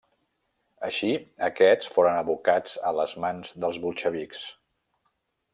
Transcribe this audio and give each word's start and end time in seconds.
Així 0.87 1.09
aquests 1.49 1.91
foren 1.97 2.17
abocats 2.23 2.75
a 2.93 2.97
les 3.01 3.15
mans 3.27 3.55
dels 3.65 3.81
bolxevics. 3.87 4.45